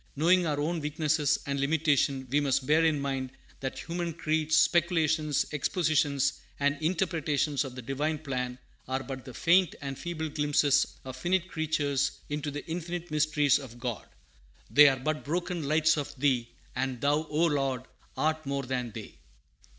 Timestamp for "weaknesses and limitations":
0.79-2.27